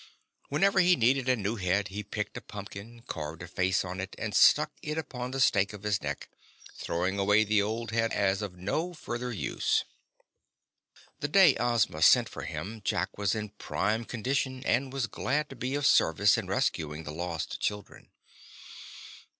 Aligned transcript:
Whenever 0.49 0.79
he 0.79 0.95
needed 0.95 1.29
a 1.29 1.35
new 1.35 1.57
head 1.57 1.89
he 1.89 2.01
picked 2.01 2.35
a 2.35 2.41
pumpkin, 2.41 3.03
carved 3.03 3.43
a 3.43 3.47
face 3.47 3.85
on 3.85 3.99
it 3.99 4.15
and 4.17 4.33
stuck 4.33 4.71
it 4.81 4.97
upon 4.97 5.29
the 5.29 5.39
stake 5.39 5.73
of 5.73 5.83
his 5.83 6.01
neck, 6.01 6.27
throwing 6.75 7.19
away 7.19 7.43
the 7.43 7.61
old 7.61 7.91
head 7.91 8.11
as 8.11 8.41
of 8.41 8.57
no 8.57 8.95
further 8.95 9.31
use. 9.31 9.85
The 11.19 11.27
day 11.27 11.55
Ozma 11.59 12.01
sent 12.01 12.29
for 12.29 12.45
him 12.45 12.81
Jack 12.83 13.15
was 13.19 13.35
in 13.35 13.49
prime 13.49 14.03
condition 14.05 14.63
and 14.65 14.91
was 14.91 15.05
glad 15.05 15.49
to 15.49 15.55
be 15.55 15.75
of 15.75 15.85
service 15.85 16.35
in 16.35 16.47
rescuing 16.47 17.03
the 17.03 17.13
lost 17.13 17.59
children. 17.59 18.09